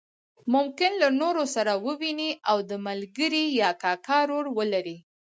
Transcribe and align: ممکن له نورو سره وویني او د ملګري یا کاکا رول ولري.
ممکن 0.53 0.91
له 1.01 1.07
نورو 1.21 1.43
سره 1.55 1.71
وویني 1.85 2.31
او 2.49 2.57
د 2.69 2.71
ملګري 2.87 3.45
یا 3.61 3.69
کاکا 3.83 4.19
رول 4.29 4.47
ولري. 4.57 4.97